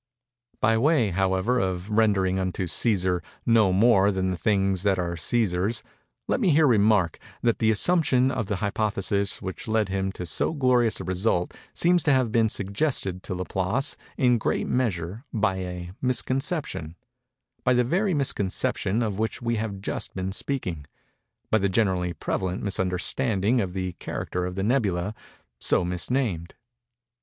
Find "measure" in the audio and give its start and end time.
14.65-15.23